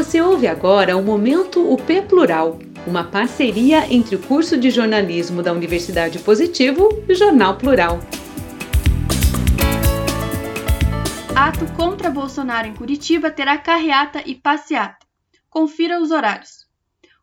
Você 0.00 0.18
ouve 0.18 0.46
agora 0.46 0.96
o 0.96 1.02
Momento 1.02 1.70
UP 1.70 2.00
Plural, 2.08 2.58
uma 2.86 3.04
parceria 3.04 3.86
entre 3.92 4.16
o 4.16 4.18
curso 4.18 4.56
de 4.56 4.70
jornalismo 4.70 5.42
da 5.42 5.52
Universidade 5.52 6.18
Positivo 6.20 6.88
e 7.06 7.12
o 7.12 7.14
Jornal 7.14 7.58
Plural. 7.58 7.98
Ato 11.36 11.70
contra 11.76 12.08
Bolsonaro 12.08 12.66
em 12.66 12.74
Curitiba 12.74 13.30
terá 13.30 13.58
carreata 13.58 14.22
e 14.24 14.34
passeata. 14.34 15.06
Confira 15.50 16.00
os 16.00 16.10
horários. 16.10 16.66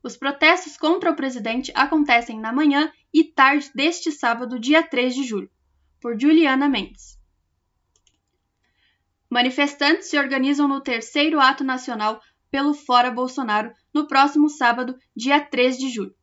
Os 0.03 0.15
protestos 0.15 0.77
contra 0.77 1.09
o 1.09 1.15
presidente 1.15 1.71
acontecem 1.73 2.39
na 2.39 2.53
manhã 2.53 2.91
e 3.11 3.23
tarde 3.23 3.71
deste 3.73 4.11
sábado, 4.11 4.59
dia 4.59 4.83
3 4.83 5.15
de 5.15 5.23
julho. 5.23 5.49
Por 5.99 6.15
Juliana 6.15 6.69
Mendes. 6.69 7.17
Manifestantes 9.27 10.11
se 10.11 10.19
organizam 10.19 10.67
no 10.67 10.79
terceiro 10.79 11.39
ato 11.39 11.63
nacional 11.63 12.21
pelo 12.51 12.73
Fora 12.73 13.11
Bolsonaro 13.11 13.71
no 13.93 14.07
próximo 14.07 14.49
sábado, 14.49 14.97
dia 15.15 15.39
3 15.39 15.77
de 15.77 15.89
julho. 15.89 16.15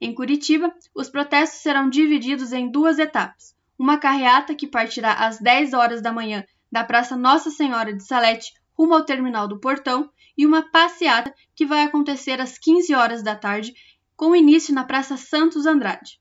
Em 0.00 0.14
Curitiba, 0.14 0.72
os 0.94 1.08
protestos 1.08 1.60
serão 1.60 1.88
divididos 1.88 2.52
em 2.52 2.70
duas 2.70 2.98
etapas. 2.98 3.54
Uma 3.78 3.98
carreata 3.98 4.54
que 4.54 4.66
partirá 4.66 5.12
às 5.12 5.38
10 5.38 5.72
horas 5.72 6.02
da 6.02 6.12
manhã 6.12 6.44
da 6.70 6.84
Praça 6.84 7.16
Nossa 7.16 7.50
Senhora 7.50 7.92
de 7.92 8.04
Salete 8.04 8.52
rumo 8.78 8.94
ao 8.94 9.04
terminal 9.04 9.48
do 9.48 9.58
Portão 9.58 10.08
e 10.36 10.46
uma 10.46 10.62
passeata 10.62 11.34
que 11.54 11.66
vai 11.66 11.82
acontecer 11.82 12.40
às 12.40 12.56
15 12.56 12.94
horas 12.94 13.22
da 13.24 13.34
tarde, 13.34 13.74
com 14.16 14.36
início 14.36 14.72
na 14.72 14.84
Praça 14.84 15.16
Santos 15.16 15.66
Andrade. 15.66 16.20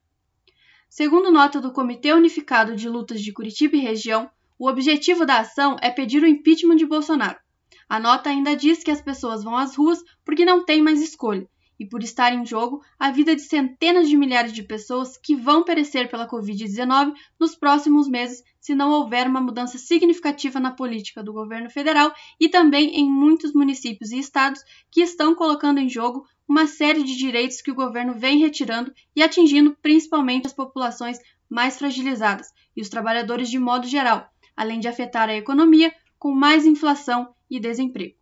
Segundo 0.89 1.31
nota 1.31 1.61
do 1.61 1.71
Comitê 1.71 2.13
Unificado 2.13 2.75
de 2.75 2.89
Lutas 2.89 3.21
de 3.21 3.31
Curitiba 3.31 3.75
e 3.75 3.81
Região, 3.81 4.29
o 4.57 4.67
objetivo 4.67 5.25
da 5.25 5.39
ação 5.39 5.75
é 5.81 5.91
pedir 5.91 6.23
o 6.23 6.27
impeachment 6.27 6.77
de 6.77 6.85
Bolsonaro. 6.85 7.37
A 7.89 7.99
nota 7.99 8.29
ainda 8.29 8.55
diz 8.55 8.83
que 8.83 8.91
as 8.91 9.01
pessoas 9.01 9.43
vão 9.43 9.55
às 9.55 9.75
ruas 9.75 10.03
porque 10.25 10.43
não 10.43 10.65
têm 10.65 10.81
mais 10.81 11.01
escolha. 11.01 11.47
E 11.79 11.85
por 11.85 12.01
estar 12.01 12.33
em 12.33 12.45
jogo 12.45 12.81
a 12.99 13.11
vida 13.11 13.35
de 13.35 13.41
centenas 13.43 14.09
de 14.09 14.17
milhares 14.17 14.51
de 14.51 14.63
pessoas 14.63 15.15
que 15.15 15.35
vão 15.35 15.63
perecer 15.63 16.09
pela 16.09 16.27
Covid-19 16.27 17.13
nos 17.39 17.55
próximos 17.55 18.09
meses 18.09 18.43
se 18.59 18.73
não 18.73 18.91
houver 18.91 19.27
uma 19.27 19.39
mudança 19.39 19.77
significativa 19.77 20.59
na 20.59 20.71
política 20.71 21.23
do 21.23 21.31
governo 21.31 21.69
federal 21.69 22.11
e 22.39 22.49
também 22.49 22.99
em 22.99 23.09
muitos 23.09 23.53
municípios 23.53 24.11
e 24.11 24.19
estados 24.19 24.61
que 24.91 25.01
estão 25.01 25.35
colocando 25.35 25.79
em 25.79 25.87
jogo 25.87 26.25
uma 26.47 26.65
série 26.65 27.03
de 27.03 27.15
direitos 27.15 27.61
que 27.61 27.71
o 27.71 27.75
governo 27.75 28.13
vem 28.13 28.39
retirando 28.39 28.91
e 29.15 29.21
atingindo 29.21 29.77
principalmente 29.81 30.47
as 30.47 30.53
populações 30.53 31.19
mais 31.49 31.77
fragilizadas 31.77 32.47
e 32.75 32.81
os 32.81 32.89
trabalhadores 32.89 33.49
de 33.49 33.59
modo 33.59 33.87
geral, 33.87 34.27
além 34.55 34.79
de 34.79 34.87
afetar 34.87 35.29
a 35.29 35.35
economia 35.35 35.93
com 36.27 36.35
mais 36.35 36.65
inflação 36.65 37.33
e 37.49 37.57
desemprego. 37.57 38.17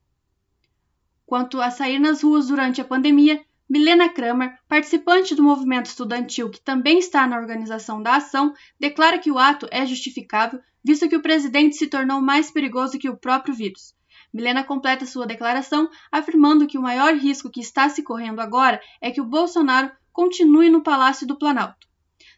Quanto 1.25 1.59
a 1.59 1.71
sair 1.71 1.97
nas 1.97 2.21
ruas 2.21 2.49
durante 2.49 2.79
a 2.79 2.85
pandemia, 2.85 3.43
Milena 3.67 4.07
Kramer, 4.07 4.59
participante 4.67 5.33
do 5.33 5.41
movimento 5.41 5.87
estudantil 5.87 6.51
que 6.51 6.61
também 6.61 6.99
está 6.99 7.25
na 7.25 7.35
organização 7.35 8.03
da 8.03 8.17
ação, 8.17 8.53
declara 8.79 9.17
que 9.17 9.31
o 9.31 9.39
ato 9.39 9.67
é 9.71 9.83
justificável, 9.87 10.59
visto 10.83 11.09
que 11.09 11.15
o 11.15 11.21
presidente 11.23 11.77
se 11.77 11.87
tornou 11.87 12.21
mais 12.21 12.51
perigoso 12.51 12.99
que 12.99 13.09
o 13.09 13.17
próprio 13.17 13.55
vírus. 13.55 13.95
Milena 14.31 14.63
completa 14.63 15.07
sua 15.07 15.25
declaração 15.25 15.89
afirmando 16.11 16.67
que 16.67 16.77
o 16.77 16.83
maior 16.83 17.15
risco 17.15 17.49
que 17.49 17.59
está 17.59 17.89
se 17.89 18.03
correndo 18.03 18.39
agora 18.39 18.79
é 19.01 19.09
que 19.09 19.19
o 19.19 19.25
Bolsonaro 19.25 19.89
continue 20.13 20.69
no 20.69 20.83
Palácio 20.83 21.25
do 21.25 21.39
Planalto. 21.39 21.87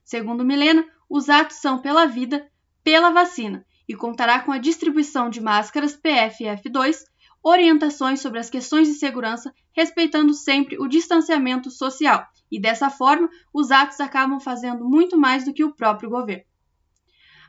Segundo 0.05 0.45
Milena, 0.45 0.87
os 1.09 1.27
atos 1.27 1.57
são 1.57 1.79
pela 1.79 2.05
vida, 2.05 2.49
pela 2.85 3.09
vacina 3.09 3.66
e 3.87 3.95
contará 3.95 4.39
com 4.41 4.51
a 4.51 4.57
distribuição 4.57 5.29
de 5.29 5.39
máscaras 5.41 5.97
PFF2, 5.97 7.03
orientações 7.41 8.19
sobre 8.19 8.39
as 8.39 8.49
questões 8.49 8.87
de 8.87 8.95
segurança, 8.95 9.53
respeitando 9.73 10.33
sempre 10.33 10.77
o 10.77 10.87
distanciamento 10.87 11.71
social, 11.71 12.27
e 12.51 12.59
dessa 12.59 12.89
forma 12.89 13.29
os 13.53 13.71
atos 13.71 13.99
acabam 13.99 14.39
fazendo 14.39 14.83
muito 14.83 15.17
mais 15.17 15.45
do 15.45 15.53
que 15.53 15.63
o 15.63 15.73
próprio 15.73 16.09
governo. 16.09 16.43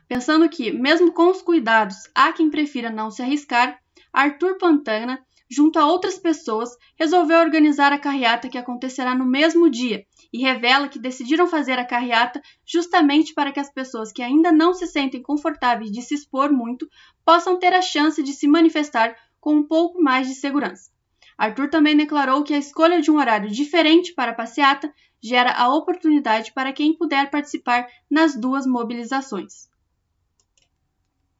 Pensando 0.07 0.49
que, 0.49 0.71
mesmo 0.71 1.11
com 1.11 1.29
os 1.29 1.41
cuidados, 1.41 1.95
há 2.15 2.31
quem 2.33 2.49
prefira 2.49 2.89
não 2.89 3.11
se 3.11 3.21
arriscar, 3.21 3.79
Arthur 4.11 4.57
Pantana, 4.57 5.23
junto 5.49 5.79
a 5.79 5.85
outras 5.85 6.19
pessoas, 6.19 6.69
resolveu 6.97 7.39
organizar 7.39 7.91
a 7.91 7.97
carreata 7.97 8.47
que 8.47 8.57
acontecerá 8.57 9.15
no 9.15 9.25
mesmo 9.25 9.69
dia 9.69 10.05
e 10.31 10.39
revela 10.39 10.87
que 10.87 10.99
decidiram 10.99 11.47
fazer 11.47 11.79
a 11.79 11.85
carreata 11.85 12.41
justamente 12.65 13.33
para 13.33 13.51
que 13.51 13.59
as 13.59 13.71
pessoas 13.71 14.11
que 14.11 14.21
ainda 14.21 14.51
não 14.51 14.73
se 14.73 14.85
sentem 14.85 15.21
confortáveis 15.21 15.91
de 15.91 16.01
se 16.01 16.13
expor 16.13 16.51
muito 16.51 16.87
possam 17.25 17.57
ter 17.57 17.73
a 17.73 17.81
chance 17.81 18.21
de 18.21 18.33
se 18.33 18.47
manifestar 18.47 19.15
com 19.39 19.55
um 19.55 19.63
pouco 19.63 20.01
mais 20.01 20.27
de 20.27 20.35
segurança. 20.35 20.91
Arthur 21.37 21.69
também 21.69 21.95
declarou 21.95 22.43
que 22.43 22.53
a 22.53 22.57
escolha 22.57 23.01
de 23.01 23.09
um 23.09 23.17
horário 23.17 23.49
diferente 23.49 24.13
para 24.13 24.31
a 24.31 24.35
passeata 24.35 24.93
gera 25.21 25.53
a 25.53 25.73
oportunidade 25.73 26.53
para 26.53 26.73
quem 26.73 26.93
puder 26.93 27.29
participar 27.29 27.87
nas 28.09 28.35
duas 28.35 28.67
mobilizações. 28.67 29.68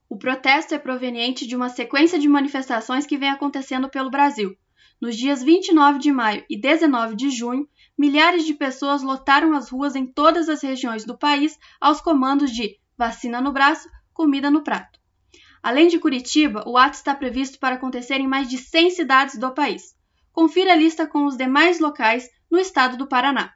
O 0.10 0.18
protesto 0.18 0.74
é 0.74 0.80
proveniente 0.80 1.46
de 1.46 1.56
uma 1.56 1.70
sequência 1.70 2.18
de 2.18 2.28
manifestações 2.28 3.06
que 3.06 3.16
vem 3.16 3.30
acontecendo 3.30 3.88
pelo 3.88 4.10
Brasil. 4.10 4.58
Nos 5.00 5.16
dias 5.16 5.44
29 5.44 6.00
de 6.00 6.12
maio 6.12 6.44
e 6.50 6.60
19 6.60 7.16
de 7.16 7.30
junho, 7.30 7.70
milhares 7.96 8.44
de 8.44 8.56
pessoas 8.56 9.04
lotaram 9.04 9.54
as 9.54 9.70
ruas 9.70 9.96
em 9.96 10.08
todas 10.08 10.50
as 10.50 10.64
regiões 10.64 11.06
do 11.06 11.16
país 11.16 11.60
aos 11.80 12.02
comandos 12.02 12.52
de 12.52 12.80
vacina 12.98 13.40
no 13.40 13.54
braço, 13.54 13.88
comida 14.12 14.50
no 14.50 14.64
prato. 14.64 15.00
Além 15.62 15.88
de 15.88 16.00
Curitiba, 16.00 16.64
o 16.66 16.76
ato 16.76 16.96
está 16.96 17.14
previsto 17.14 17.60
para 17.60 17.76
acontecer 17.76 18.16
em 18.16 18.28
mais 18.28 18.50
de 18.50 18.58
100 18.58 18.90
cidades 18.90 19.38
do 19.38 19.54
país. 19.54 19.96
Confira 20.32 20.74
a 20.74 20.76
lista 20.76 21.06
com 21.06 21.28
os 21.28 21.38
demais 21.38 21.80
locais 21.80 22.28
no 22.50 22.58
estado 22.58 22.98
do 22.98 23.08
Paraná. 23.08 23.54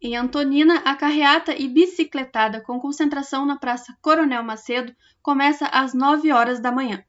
Em 0.00 0.14
Antonina, 0.14 0.82
a 0.84 0.94
carreata 0.94 1.54
e 1.54 1.66
bicicletada 1.66 2.60
com 2.60 2.78
concentração 2.78 3.46
na 3.46 3.56
Praça 3.56 3.96
Coronel 4.02 4.42
Macedo 4.42 4.94
começa 5.22 5.66
às 5.66 5.94
9 5.94 6.30
horas 6.32 6.60
da 6.60 6.70
manhã. 6.70 7.02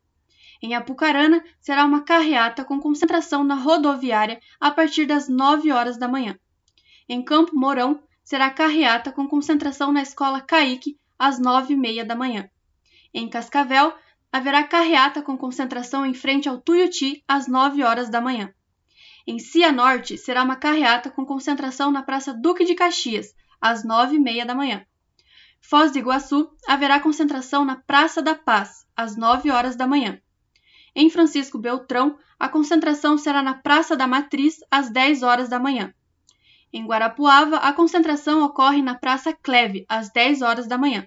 Em 0.61 0.73
Apucarana, 0.73 1.43
será 1.59 1.83
uma 1.85 2.01
carreata 2.01 2.63
com 2.63 2.79
concentração 2.79 3.43
na 3.43 3.55
rodoviária 3.55 4.39
a 4.59 4.71
partir 4.71 5.05
das 5.05 5.27
9 5.27 5.71
horas 5.71 5.97
da 5.97 6.07
manhã. 6.07 6.39
Em 7.09 7.21
Campo 7.21 7.55
Mourão, 7.55 8.01
será 8.23 8.49
carreata 8.49 9.11
com 9.11 9.27
concentração 9.27 9.91
na 9.91 10.01
Escola 10.01 10.41
Caique 10.41 10.97
às 11.19 11.39
9 11.39 11.73
e 11.73 11.77
meia 11.77 12.05
da 12.05 12.15
manhã. 12.15 12.49
Em 13.13 13.29
Cascavel, 13.29 13.93
haverá 14.31 14.63
carreata 14.63 15.21
com 15.21 15.37
concentração 15.37 16.05
em 16.05 16.13
frente 16.13 16.47
ao 16.47 16.57
Tuiuti 16.57 17.23
às 17.27 17.47
9 17.47 17.83
horas 17.83 18.09
da 18.09 18.21
manhã. 18.21 18.53
Em 19.29 19.39
Cianorte, 19.39 20.17
será 20.17 20.41
uma 20.41 20.55
carreata 20.55 21.09
com 21.09 21.25
concentração 21.25 21.91
na 21.91 22.01
Praça 22.01 22.33
Duque 22.33 22.63
de 22.63 22.73
Caxias, 22.73 23.35
às 23.59 23.83
9 23.83 24.15
e 24.15 24.19
meia 24.19 24.45
da 24.45 24.55
manhã. 24.55 24.85
Foz 25.59 25.91
do 25.91 25.99
Iguaçu, 25.99 26.49
haverá 26.65 26.97
concentração 27.01 27.65
na 27.65 27.75
Praça 27.75 28.21
da 28.21 28.33
Paz, 28.33 28.85
às 28.95 29.17
9 29.17 29.51
horas 29.51 29.75
da 29.75 29.85
manhã. 29.85 30.17
Em 30.95 31.09
Francisco 31.09 31.59
Beltrão, 31.59 32.17
a 32.39 32.47
concentração 32.47 33.17
será 33.17 33.43
na 33.43 33.53
Praça 33.53 33.97
da 33.97 34.07
Matriz 34.07 34.59
às 34.71 34.89
10 34.89 35.23
horas 35.23 35.49
da 35.49 35.59
manhã. 35.59 35.93
Em 36.71 36.85
Guarapuava, 36.85 37.57
a 37.57 37.73
concentração 37.73 38.45
ocorre 38.45 38.81
na 38.81 38.95
Praça 38.95 39.33
Cleve 39.33 39.85
às 39.89 40.09
10 40.09 40.41
horas 40.41 40.67
da 40.67 40.77
manhã. 40.77 41.05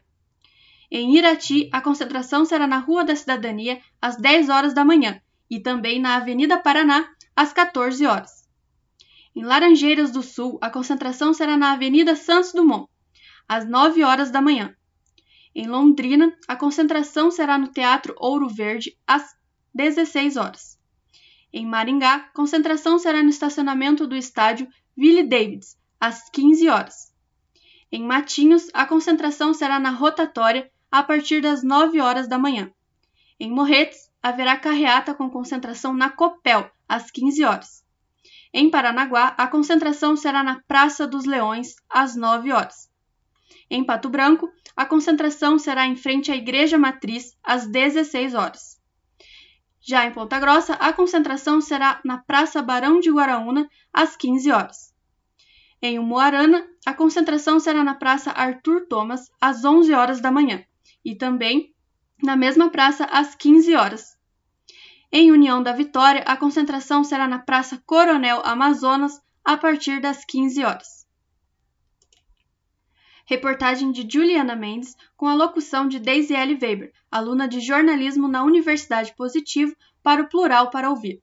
Em 0.91 1.17
Irati, 1.17 1.71
a 1.73 1.81
concentração 1.81 2.45
será 2.45 2.67
na 2.67 2.79
Rua 2.79 3.03
da 3.03 3.17
Cidadania 3.17 3.81
às 3.99 4.17
10 4.17 4.51
horas 4.51 4.75
da 4.75 4.85
manhã 4.85 5.23
e 5.49 5.59
também 5.59 5.99
na 5.99 6.17
Avenida 6.17 6.59
Paraná 6.59 7.09
às 7.41 7.55
14 7.55 8.05
horas. 8.05 8.47
Em 9.35 9.43
Laranjeiras 9.43 10.11
do 10.11 10.23
Sul, 10.23 10.59
a 10.61 10.69
concentração 10.69 11.33
será 11.33 11.57
na 11.57 11.73
Avenida 11.73 12.15
Santos 12.15 12.53
Dumont 12.53 12.87
às 13.49 13.67
9 13.67 14.05
horas 14.05 14.31
da 14.31 14.43
manhã. 14.43 14.77
Em 15.55 15.67
Londrina, 15.67 16.37
a 16.47 16.55
concentração 16.55 17.31
será 17.31 17.57
no 17.57 17.69
Teatro 17.69 18.15
Ouro 18.19 18.47
Verde 18.47 18.95
às 19.07 19.35
16 19.75 20.37
horas. 20.37 20.79
Em 21.51 21.65
Maringá, 21.65 22.29
concentração 22.35 22.99
será 22.99 23.23
no 23.23 23.31
estacionamento 23.31 24.07
do 24.07 24.15
estádio 24.15 24.69
Ville 24.95 25.23
Davids, 25.23 25.79
às 25.99 26.29
15 26.29 26.69
horas. 26.69 27.11
Em 27.91 28.03
Matinhos, 28.05 28.69
a 28.75 28.85
concentração 28.85 29.55
será 29.55 29.81
na 29.81 29.93
rotatória 29.93 30.71
a 30.93 31.03
partir 31.03 31.41
das 31.41 31.63
9 31.63 32.03
horas 32.03 32.29
da 32.29 32.39
manhã. 32.39 32.71
Em 33.39 33.51
Morretes, 33.51 34.10
haverá 34.23 34.57
carreata 34.57 35.15
com 35.15 35.31
concentração 35.31 35.95
na 35.95 36.11
Copel, 36.11 36.71
às 36.89 37.11
15 37.11 37.45
horas. 37.45 37.85
Em 38.53 38.71
Paranaguá, 38.71 39.35
a 39.39 39.47
concentração 39.47 40.17
será 40.17 40.43
na 40.43 40.61
Praça 40.67 41.07
dos 41.07 41.25
Leões, 41.25 41.77
às 41.89 42.17
9 42.17 42.53
horas. 42.53 42.91
Em 43.71 43.85
Pato 43.85 44.09
Branco, 44.09 44.51
a 44.77 44.85
concentração 44.85 45.59
será 45.59 45.87
em 45.87 45.95
frente 45.95 46.33
à 46.33 46.37
Igreja 46.37 46.77
Matriz, 46.77 47.37
às 47.43 47.67
16 47.67 48.35
horas. 48.35 48.81
Já 49.81 50.05
em 50.05 50.13
Ponta 50.13 50.39
Grossa, 50.39 50.75
a 50.75 50.93
concentração 50.93 51.61
será 51.61 52.01
na 52.05 52.19
Praça 52.19 52.61
Barão 52.61 53.01
de 53.01 53.11
Guaraúna, 53.11 53.69
às 53.93 54.17
15 54.17 54.51
horas. 54.51 54.95
Em 55.81 55.99
Umuarana, 55.99 56.67
a 56.85 56.93
concentração 56.93 57.59
será 57.59 57.83
na 57.83 57.95
Praça 57.95 58.31
Arthur 58.33 58.87
Thomas, 58.89 59.31
às 59.41 59.65
11 59.65 59.95
horas 59.95 60.21
da 60.21 60.31
manhã, 60.31 60.63
e 61.05 61.15
também 61.15 61.73
na 62.23 62.37
mesma 62.37 62.71
praça 62.71 63.05
às 63.05 63.35
15 63.35 63.75
horas. 63.75 64.17
Em 65.13 65.33
União 65.33 65.63
da 65.63 65.73
Vitória, 65.73 66.23
a 66.23 66.37
concentração 66.37 67.03
será 67.03 67.27
na 67.27 67.39
Praça 67.39 67.83
Coronel 67.85 68.41
Amazonas 68.45 69.21
a 69.45 69.57
partir 69.57 70.01
das 70.01 70.25
15 70.25 70.63
horas. 70.65 71.07
Reportagem 73.27 73.93
de 73.93 74.07
Juliana 74.09 74.57
Mendes 74.57 74.97
com 75.17 75.27
a 75.27 75.35
locução 75.35 75.87
de 75.87 75.99
Daisy 75.99 76.35
L. 76.35 76.59
Weber, 76.61 76.93
aluna 77.11 77.47
de 77.49 77.61
jornalismo 77.61 78.29
na 78.29 78.43
Universidade 78.43 79.15
Positivo, 79.15 79.75
para 80.03 80.23
o 80.23 80.29
Plural 80.29 80.71
para 80.71 80.91
Ouvir. 80.91 81.23